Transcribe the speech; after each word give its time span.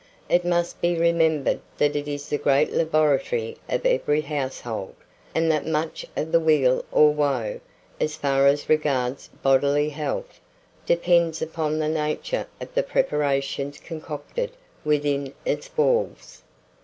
It 0.29 0.43
must 0.43 0.81
be 0.81 0.97
remembered 0.97 1.59
that 1.77 1.95
it 1.95 2.07
is 2.07 2.27
the 2.27 2.39
great 2.39 2.73
laboratory 2.73 3.57
of 3.69 3.85
every 3.85 4.21
household, 4.21 4.95
and 5.35 5.51
that 5.51 5.67
much 5.67 6.07
of 6.17 6.31
the 6.31 6.39
"weal 6.39 6.83
or 6.91 7.11
woe," 7.11 7.59
as 7.99 8.15
far 8.15 8.47
as 8.47 8.67
regards 8.67 9.29
bodily 9.43 9.89
health, 9.89 10.39
depends 10.87 11.39
upon 11.39 11.77
the 11.77 11.87
nature 11.87 12.47
of 12.59 12.73
the 12.73 12.81
preparations 12.81 13.77
concocted 13.79 14.49
within 14.83 15.35
its 15.45 15.69
walls. 15.77 16.41